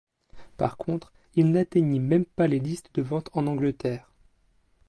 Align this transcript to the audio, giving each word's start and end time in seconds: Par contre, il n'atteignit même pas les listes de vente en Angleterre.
Par 0.57 0.77
contre, 0.77 1.13
il 1.35 1.51
n'atteignit 1.51 1.99
même 2.01 2.25
pas 2.25 2.47
les 2.47 2.57
listes 2.57 2.89
de 2.95 3.03
vente 3.03 3.29
en 3.33 3.45
Angleterre. 3.45 4.09